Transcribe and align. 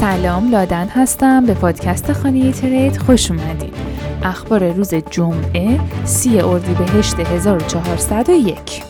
سلام 0.00 0.50
لادن 0.50 0.88
هستم. 0.88 1.46
به 1.46 1.54
پادکست 1.54 2.12
خانه 2.12 2.52
ترید 2.52 2.96
خوش 2.96 3.30
اومدید 3.30 3.74
اخبار 4.22 4.72
روز 4.72 4.94
جمعه 4.94 5.80
سی 6.04 6.40
اردیبهشت 6.40 7.20
1401 7.20 8.89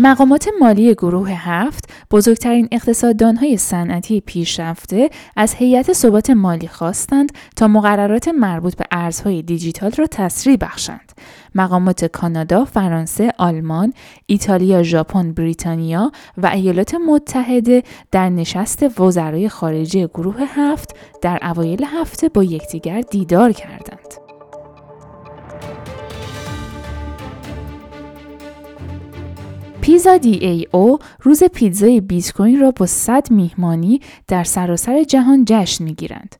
مقامات 0.00 0.48
مالی 0.60 0.94
گروه 0.94 1.30
هفت 1.30 1.90
بزرگترین 2.10 2.68
اقتصاددانهای 2.72 3.56
صنعتی 3.56 4.20
پیشرفته 4.20 5.10
از 5.36 5.54
هیئت 5.54 5.92
ثبات 5.92 6.30
مالی 6.30 6.68
خواستند 6.68 7.32
تا 7.56 7.68
مقررات 7.68 8.28
مربوط 8.28 8.76
به 8.76 8.84
ارزهای 8.90 9.42
دیجیتال 9.42 9.90
را 9.90 10.06
تسریع 10.06 10.56
بخشند. 10.56 11.12
مقامات 11.54 12.04
کانادا، 12.04 12.64
فرانسه، 12.64 13.32
آلمان، 13.38 13.92
ایتالیا، 14.26 14.82
ژاپن، 14.82 15.32
بریتانیا 15.32 16.12
و 16.36 16.46
ایالات 16.46 16.94
متحده 16.94 17.82
در 18.12 18.28
نشست 18.28 19.00
وزرای 19.00 19.48
خارجه 19.48 20.06
گروه 20.06 20.40
هفت 20.40 20.96
در 21.22 21.38
اوایل 21.42 21.84
هفته 21.84 22.28
با 22.28 22.44
یکدیگر 22.44 23.00
دیدار 23.00 23.52
کردند. 23.52 23.97
پیزا 29.88 30.16
دی 30.16 30.32
ای 30.34 30.66
او 30.72 30.98
روز 31.22 31.44
پیتزای 31.44 32.00
بیت 32.00 32.32
کوین 32.32 32.60
را 32.60 32.70
با 32.70 32.86
100 32.86 33.30
میهمانی 33.30 34.00
در 34.26 34.44
سراسر 34.44 35.02
جهان 35.02 35.44
جشن 35.48 35.84
می‌گیرند. 35.84 36.34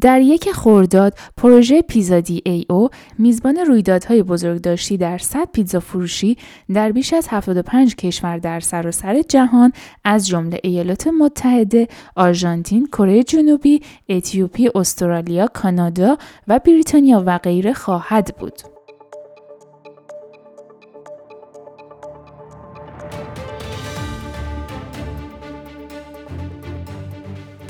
در 0.00 0.20
یک 0.20 0.50
خورداد 0.50 1.14
پروژه 1.36 1.82
پیزا 1.82 2.20
دی 2.20 2.42
ای 2.46 2.66
او 2.70 2.88
میزبان 3.18 3.56
رویدادهای 3.56 4.22
بزرگداشتی 4.22 4.96
در 4.96 5.18
100 5.18 5.48
پیتزا 5.52 5.80
فروشی 5.80 6.36
در 6.74 6.92
بیش 6.92 7.12
از 7.12 7.26
75 7.30 7.94
کشور 7.94 8.38
در 8.38 8.60
سراسر 8.60 9.22
جهان 9.22 9.72
از 10.04 10.26
جمله 10.26 10.60
ایالات 10.64 11.06
متحده، 11.06 11.88
آرژانتین، 12.16 12.86
کره 12.86 13.22
جنوبی، 13.22 13.82
اتیوپی، 14.08 14.70
استرالیا، 14.74 15.46
کانادا 15.46 16.18
و 16.48 16.58
بریتانیا 16.58 17.22
و 17.26 17.38
غیره 17.38 17.72
خواهد 17.72 18.36
بود. 18.38 18.79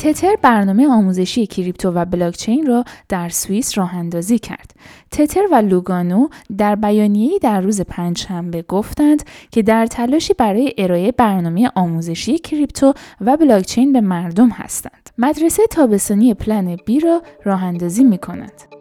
تتر 0.02 0.36
برنامه 0.42 0.88
آموزشی 0.88 1.46
کریپتو 1.46 1.90
و 1.90 2.04
بلاکچین 2.04 2.66
را 2.66 2.84
در 3.08 3.28
سوئیس 3.28 3.78
راه 3.78 3.94
اندازی 3.94 4.38
کرد. 4.38 4.74
تتر 5.10 5.40
و 5.52 5.54
لوگانو 5.54 6.28
در 6.58 6.74
بیانیه‌ای 6.74 7.38
در 7.38 7.60
روز 7.60 7.80
پنجشنبه 7.80 8.62
گفتند 8.62 9.22
که 9.50 9.62
در 9.62 9.86
تلاشی 9.86 10.34
برای 10.34 10.74
ارائه 10.78 11.12
برنامه 11.12 11.70
آموزشی 11.74 12.38
کریپتو 12.38 12.92
و 13.20 13.36
بلاکچین 13.36 13.92
به 13.92 14.00
مردم 14.00 14.48
هستند. 14.48 15.10
مدرسه 15.18 15.62
تابستانی 15.70 16.34
پلن 16.34 16.76
بی 16.86 17.00
را 17.00 17.22
راه 17.44 17.64
اندازی 17.64 18.04
می 18.04 18.18
کند. 18.18 18.79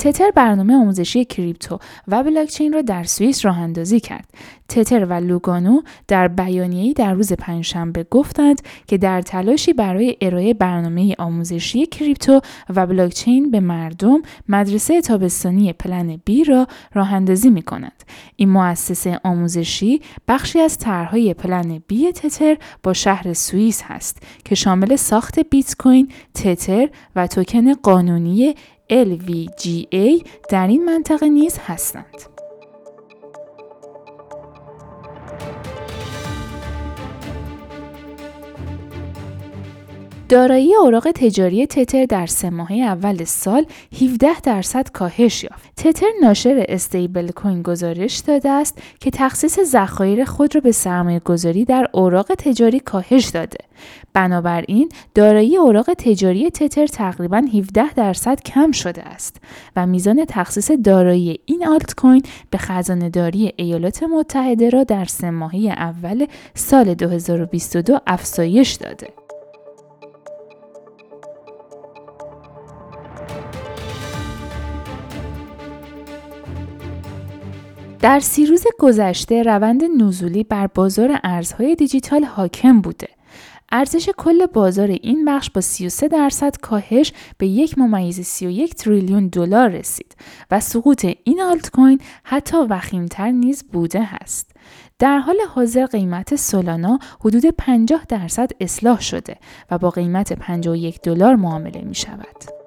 تتر 0.00 0.30
برنامه 0.30 0.74
آموزشی 0.74 1.24
کریپتو 1.24 1.78
و 2.08 2.22
بلاکچین 2.22 2.72
را 2.72 2.82
در 2.82 3.04
سوئیس 3.04 3.44
راه 3.44 3.58
اندازی 3.58 4.00
کرد. 4.00 4.28
تتر 4.68 5.04
و 5.04 5.12
لوگانو 5.12 5.80
در 6.08 6.28
بیانیه‌ای 6.28 6.92
در 6.92 7.14
روز 7.14 7.32
پنجشنبه 7.32 8.06
گفتند 8.10 8.62
که 8.86 8.98
در 8.98 9.22
تلاشی 9.22 9.72
برای 9.72 10.16
ارائه 10.20 10.54
برنامه 10.54 11.14
آموزشی 11.18 11.86
کریپتو 11.86 12.40
و 12.76 12.86
بلاکچین 12.86 13.50
به 13.50 13.60
مردم 13.60 14.22
مدرسه 14.48 15.00
تابستانی 15.00 15.72
پلن 15.72 16.20
بی 16.24 16.44
را 16.44 16.66
راه 16.94 17.12
اندازی 17.12 17.50
می 17.50 17.62
کند. 17.62 18.04
این 18.36 18.48
مؤسسه 18.48 19.20
آموزشی 19.24 20.00
بخشی 20.28 20.60
از 20.60 20.78
طرحهای 20.78 21.34
پلن 21.34 21.82
بی 21.86 22.12
تتر 22.12 22.56
با 22.82 22.92
شهر 22.92 23.32
سوئیس 23.32 23.82
هست 23.82 24.22
که 24.44 24.54
شامل 24.54 24.96
ساخت 24.96 25.38
بیت 25.38 25.76
کوین، 25.78 26.08
تتر 26.34 26.88
و 27.16 27.26
توکن 27.26 27.74
قانونی 27.74 28.54
LVGA 28.90 30.26
در 30.48 30.66
این 30.66 30.84
منطقه 30.84 31.28
نیز 31.28 31.58
هستند. 31.66 32.29
دارایی 40.30 40.74
اوراق 40.74 41.10
تجاری 41.10 41.66
تتر 41.66 42.04
در 42.04 42.26
سه 42.26 42.50
ماهه 42.50 42.76
اول 42.76 43.24
سال 43.24 43.66
17 44.02 44.40
درصد 44.40 44.90
کاهش 44.90 45.44
یافت. 45.44 45.72
تتر 45.76 46.06
ناشر 46.22 46.64
استیبل 46.68 47.30
کوین 47.30 47.62
گزارش 47.62 48.18
داده 48.18 48.50
است 48.50 48.78
که 49.00 49.10
تخصیص 49.10 49.60
ذخایر 49.60 50.24
خود 50.24 50.54
را 50.54 50.60
به 50.60 50.72
سرمایه 50.72 51.18
گذاری 51.18 51.64
در 51.64 51.88
اوراق 51.92 52.34
تجاری 52.34 52.80
کاهش 52.80 53.26
داده. 53.26 53.58
بنابراین 54.12 54.88
دارایی 55.14 55.56
اوراق 55.56 55.94
تجاری 55.94 56.50
تتر 56.50 56.86
تقریبا 56.86 57.42
17 57.54 57.94
درصد 57.94 58.42
کم 58.42 58.72
شده 58.72 59.02
است 59.02 59.36
و 59.76 59.86
میزان 59.86 60.24
تخصیص 60.28 60.70
دارایی 60.84 61.40
این 61.44 61.66
آلت 61.66 61.94
کوین 61.94 62.22
به 62.50 62.58
خزانه 62.58 63.08
داری 63.08 63.52
ایالات 63.56 64.02
متحده 64.02 64.70
را 64.70 64.84
در 64.84 65.04
سه 65.04 65.30
ماهه 65.30 65.74
اول 65.76 66.26
سال 66.54 66.94
2022 66.94 67.98
افزایش 68.06 68.72
داده. 68.72 69.19
در 78.00 78.20
سی 78.20 78.46
روز 78.46 78.64
گذشته 78.78 79.42
روند 79.42 79.84
نزولی 79.84 80.44
بر 80.44 80.66
بازار 80.66 81.20
ارزهای 81.24 81.74
دیجیتال 81.74 82.24
حاکم 82.24 82.80
بوده. 82.80 83.08
ارزش 83.72 84.10
کل 84.18 84.46
بازار 84.46 84.88
این 84.88 85.24
بخش 85.24 85.50
با 85.50 85.60
33 85.60 86.08
درصد 86.08 86.56
کاهش 86.56 87.12
به 87.38 87.46
یک 87.46 87.78
ممیز 87.78 88.20
31 88.20 88.74
تریلیون 88.74 89.28
دلار 89.28 89.68
رسید 89.68 90.16
و 90.50 90.60
سقوط 90.60 91.06
این 91.24 91.42
آلت 91.42 91.70
کوین 91.70 92.00
حتی 92.24 92.56
وخیمتر 92.56 93.30
نیز 93.30 93.64
بوده 93.72 94.08
است. 94.22 94.50
در 94.98 95.18
حال 95.18 95.36
حاضر 95.54 95.86
قیمت 95.86 96.36
سولانا 96.36 96.98
حدود 97.20 97.46
50 97.46 98.04
درصد 98.08 98.50
اصلاح 98.60 99.00
شده 99.00 99.36
و 99.70 99.78
با 99.78 99.90
قیمت 99.90 100.32
51 100.32 101.00
دلار 101.02 101.36
معامله 101.36 101.82
می 101.82 101.94
شود. 101.94 102.59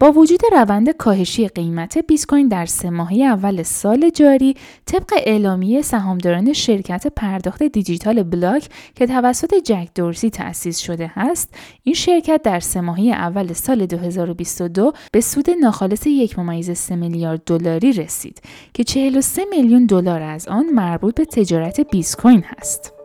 با 0.00 0.12
وجود 0.12 0.40
روند 0.52 0.90
کاهشی 0.90 1.48
قیمت 1.48 1.98
بیت 1.98 2.26
کوین 2.26 2.48
در 2.48 2.66
سه 2.66 2.90
ماهه 2.90 3.16
اول 3.16 3.62
سال 3.62 4.10
جاری 4.10 4.54
طبق 4.86 5.12
اعلامیه 5.26 5.82
سهامداران 5.82 6.52
شرکت 6.52 7.06
پرداخت 7.06 7.62
دیجیتال 7.62 8.22
بلاک 8.22 8.68
که 8.94 9.06
توسط 9.06 9.54
جک 9.54 9.88
دورسی 9.94 10.30
تأسیس 10.30 10.78
شده 10.78 11.12
است 11.16 11.54
این 11.82 11.94
شرکت 11.94 12.40
در 12.44 12.60
سه 12.60 12.80
ماهه 12.80 13.02
اول 13.02 13.52
سال 13.52 13.86
2022 13.86 14.92
به 15.12 15.20
سود 15.20 15.50
ناخالص 15.50 16.06
یک 16.06 16.38
ممیز 16.38 16.92
میلیارد 16.92 17.42
دلاری 17.46 17.92
رسید 17.92 18.40
که 18.74 18.84
43 18.84 19.44
میلیون 19.50 19.86
دلار 19.86 20.22
از 20.22 20.48
آن 20.48 20.66
مربوط 20.66 21.14
به 21.14 21.24
تجارت 21.24 21.80
بیت 21.80 22.16
کوین 22.16 22.44
هست. 22.46 22.95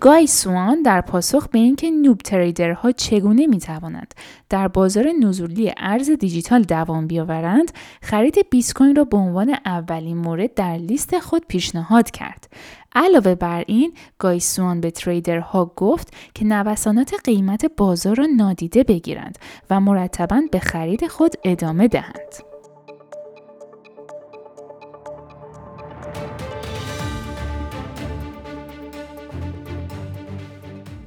گای 0.00 0.26
سوان 0.26 0.82
در 0.82 1.00
پاسخ 1.00 1.48
به 1.48 1.58
اینکه 1.58 1.90
نوب 1.90 2.18
تریدرها 2.18 2.92
چگونه 2.92 3.46
می 3.46 3.58
توانند 3.58 4.14
در 4.48 4.68
بازار 4.68 5.08
نزولی 5.20 5.72
ارز 5.76 6.10
دیجیتال 6.10 6.62
دوام 6.62 7.06
بیاورند 7.06 7.72
خرید 8.02 8.50
بیت 8.50 8.72
کوین 8.72 8.96
را 8.96 9.04
به 9.04 9.16
عنوان 9.16 9.56
اولین 9.64 10.16
مورد 10.16 10.54
در 10.54 10.76
لیست 10.76 11.18
خود 11.18 11.46
پیشنهاد 11.48 12.10
کرد. 12.10 12.48
علاوه 12.94 13.34
بر 13.34 13.64
این 13.66 13.92
گای 14.18 14.40
سوان 14.40 14.80
به 14.80 14.90
تریدرها 14.90 15.72
گفت 15.76 16.14
که 16.34 16.44
نوسانات 16.44 17.14
قیمت 17.24 17.64
بازار 17.76 18.16
را 18.16 18.26
نادیده 18.36 18.82
بگیرند 18.84 19.38
و 19.70 19.80
مرتبا 19.80 20.42
به 20.52 20.58
خرید 20.58 21.06
خود 21.06 21.34
ادامه 21.44 21.88
دهند. 21.88 22.47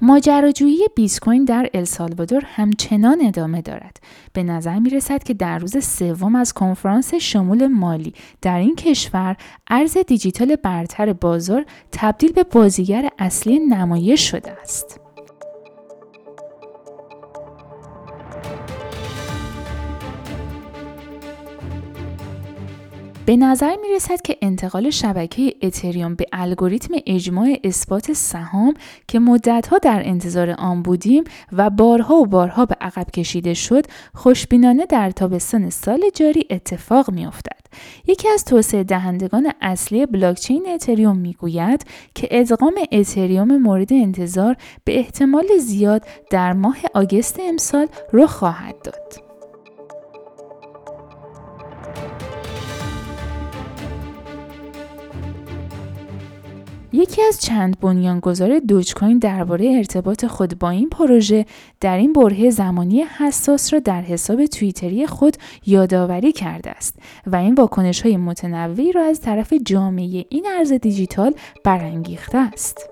ماجراجویی 0.02 0.88
بیت 0.96 1.20
کوین 1.20 1.46
در 1.46 1.70
السالوادور 1.74 2.44
همچنان 2.46 3.22
ادامه 3.26 3.62
دارد. 3.62 3.98
به 4.34 4.44
نظر 4.44 4.80
می 4.80 4.90
رسد 4.90 5.24
که 5.24 5.34
در 5.34 5.60
روز 5.60 5.86
سوم 5.86 6.36
از 6.36 6.54
کنفرانس 6.54 7.14
شمول 7.14 7.68
مالی 7.68 8.14
در 8.42 8.58
این 8.58 8.76
کشور 8.76 9.38
ارز 9.68 9.98
دیجیتال 9.98 10.56
برتر 10.56 11.14
بازار 11.14 11.66
تبدیل 11.92 12.32
به 12.32 12.44
بازیگر 12.44 13.10
اصلی 13.20 13.60
نمایش 13.60 14.32
شده 14.32 14.52
است. 14.62 15.00
به 23.26 23.38
نظر 23.38 23.76
می 23.82 23.96
رسد 23.96 24.22
که 24.22 24.38
انتقال 24.42 24.90
شبکه 24.90 25.54
اتریوم 25.62 26.16
به 26.16 26.26
الگوریتم 26.34 26.94
اجماع 27.06 27.58
اثبات 27.64 28.14
سهام 28.14 28.74
که 29.08 29.20
مدتها 29.20 29.78
در 29.78 30.02
انتظار 30.06 30.50
آن 30.50 30.82
بودیم 30.82 31.24
و 31.52 31.70
بارها 31.70 32.16
و 32.16 32.26
بارها 32.26 32.66
به 32.66 32.76
عقب 32.82 33.12
کشیده 33.12 33.54
شد 33.54 33.86
خوشبینانه 34.14 34.86
در 34.86 35.12
تابستان 35.12 35.70
سال 35.70 36.02
جاری 36.14 36.48
اتفاق 36.50 37.12
می 37.12 37.26
افتد. 37.26 37.62
یکی 38.08 38.30
از 38.30 38.46
توسعه 38.46 38.84
دهندگان 38.84 39.54
اصلی 39.62 40.06
بلاکچین 40.06 40.68
اتریوم 40.74 41.18
می‌گوید 41.18 41.86
که 42.16 42.28
ادغام 42.32 42.74
اتریوم 42.92 43.58
مورد 43.58 43.94
انتظار 43.94 44.56
به 44.84 45.00
احتمال 45.00 45.48
زیاد 45.60 46.06
در 46.30 46.54
ماه 46.54 46.78
آگست 46.94 47.40
امسال 47.40 47.88
رخ 48.14 48.32
خواهد 48.32 48.76
داد. 48.84 49.31
یکی 56.94 57.22
از 57.22 57.42
چند 57.42 57.80
بنیانگذار 57.80 58.60
Dogecoin 58.60 59.18
درباره 59.18 59.74
ارتباط 59.78 60.26
خود 60.26 60.60
با 60.60 60.70
این 60.70 60.90
پروژه 60.90 61.46
در 61.80 61.98
این 61.98 62.14
برهه 62.14 62.50
زمانی 62.50 63.02
حساس 63.02 63.74
را 63.74 63.80
در 63.80 64.02
حساب 64.02 64.46
توییتری 64.46 65.08
خود 65.08 65.38
یادآوری 65.66 66.32
کرده 66.32 66.70
است 66.70 66.96
و 67.28 67.36
این 67.36 67.56
واکنش 67.56 68.02
های 68.02 68.18
متنوعی 68.18 68.92
را 68.92 69.04
از 69.04 69.22
طرف 69.22 69.54
جامعه 69.66 70.26
این 70.30 70.48
ارز 70.58 70.74
دیجیتال 70.74 71.34
برانگیخته 71.64 72.38
است. 72.38 72.91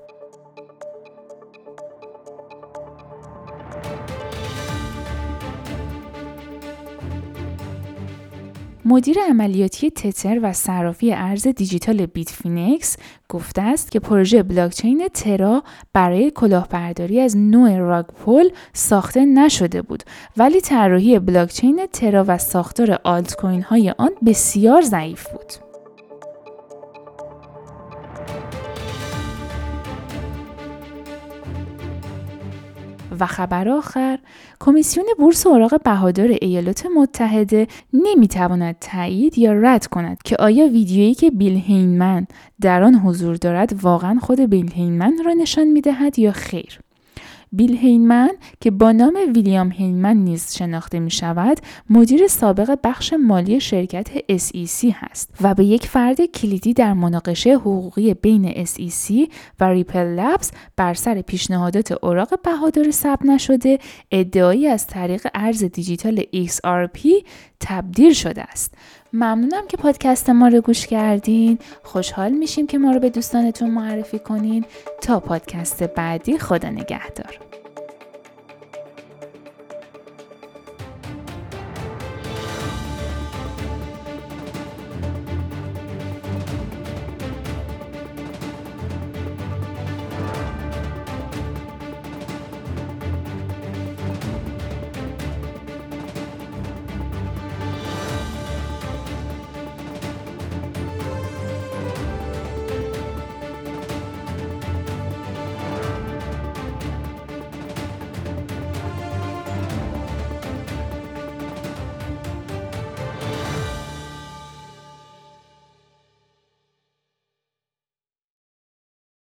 مدیر 8.89 9.17
عملیاتی 9.29 9.91
Tether 9.91 10.39
و 10.43 10.53
صرافی 10.53 11.13
ارز 11.13 11.47
دیجیتال 11.47 12.05
Bitfinex 12.05 12.97
گفته 13.29 13.61
است 13.61 13.91
که 13.91 13.99
پروژه 13.99 14.43
بلاکچین 14.43 15.07
ترا 15.13 15.63
برای 15.93 16.31
کلاهبرداری 16.31 17.21
از 17.21 17.37
نوع 17.37 17.77
راگ 17.77 18.05
پول 18.05 18.49
ساخته 18.73 19.25
نشده 19.25 19.81
بود 19.81 20.03
ولی 20.37 20.61
طراحی 20.61 21.19
بلاکچین 21.19 21.87
ترا 21.93 22.25
و 22.27 22.37
ساختار 22.37 22.99
آلت 23.03 23.35
کوین 23.35 23.61
های 23.61 23.93
آن 23.97 24.09
بسیار 24.25 24.81
ضعیف 24.81 25.27
بود. 25.29 25.69
و 33.19 33.25
خبر 33.25 33.69
آخر 33.69 34.19
کمیسیون 34.61 35.05
بورس 35.19 35.47
اوراق 35.47 35.83
بهادار 35.83 36.29
ایالات 36.41 36.85
متحده 36.95 37.67
نمی‌تواند 37.93 38.75
تایید 38.81 39.37
یا 39.37 39.53
رد 39.53 39.87
کند 39.87 40.17
که 40.23 40.35
آیا 40.39 40.67
ویدیویی 40.67 41.13
که 41.13 41.31
بیل 41.31 41.55
هینمن 41.55 42.27
در 42.61 42.83
آن 42.83 42.95
حضور 42.95 43.35
دارد 43.35 43.83
واقعا 43.83 44.19
خود 44.19 44.39
بیل 44.39 44.71
هینمن 44.71 45.13
را 45.25 45.33
نشان 45.33 45.67
می‌دهد 45.67 46.19
یا 46.19 46.31
خیر. 46.31 46.79
بیل 47.51 47.77
هینمن 47.77 48.29
که 48.61 48.71
با 48.71 48.91
نام 48.91 49.17
ویلیام 49.35 49.71
هینمن 49.71 50.17
نیز 50.17 50.55
شناخته 50.55 50.99
می 50.99 51.11
شود 51.11 51.59
مدیر 51.89 52.27
سابق 52.27 52.79
بخش 52.83 53.13
مالی 53.13 53.59
شرکت 53.59 54.07
SEC 54.19 54.93
هست 54.93 55.33
و 55.41 55.53
به 55.53 55.65
یک 55.65 55.85
فرد 55.85 56.25
کلیدی 56.25 56.73
در 56.73 56.93
مناقشه 56.93 57.53
حقوقی 57.53 58.13
بین 58.13 58.65
SEC 58.65 59.31
و 59.59 59.69
ریپل 59.69 60.19
لبز 60.19 60.51
بر 60.77 60.93
سر 60.93 61.21
پیشنهادات 61.21 61.91
اوراق 61.91 62.41
بهادار 62.41 62.91
ثبت 62.91 63.25
نشده 63.25 63.79
ادعایی 64.11 64.67
از 64.67 64.87
طریق 64.87 65.27
ارز 65.33 65.63
دیجیتال 65.63 66.21
XRP 66.21 67.25
تبدیل 67.59 68.13
شده 68.13 68.41
است. 68.41 68.75
ممنونم 69.13 69.67
که 69.67 69.77
پادکست 69.77 70.29
ما 70.29 70.47
رو 70.47 70.61
گوش 70.61 70.87
کردین. 70.87 71.59
خوشحال 71.83 72.31
میشیم 72.31 72.67
که 72.67 72.77
ما 72.77 72.91
رو 72.91 72.99
به 72.99 73.09
دوستانتون 73.09 73.71
معرفی 73.71 74.19
کنین. 74.19 74.65
تا 75.01 75.19
پادکست 75.19 75.83
بعدی 75.83 76.37
خدا 76.37 76.69
نگهدار. 76.69 77.48